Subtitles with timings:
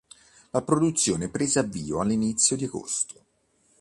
[0.49, 3.23] La produzione prese avvio all'inizio di agosto.